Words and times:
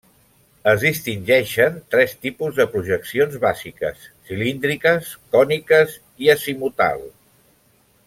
Es 0.69 0.85
distingeixen 0.85 1.77
tres 1.95 2.15
tipus 2.27 2.57
de 2.61 2.67
projeccions 2.77 3.37
bàsiques: 3.45 4.09
cilíndriques, 4.31 5.15
còniques 5.37 5.97
i 6.27 6.37
azimutal. 6.39 7.09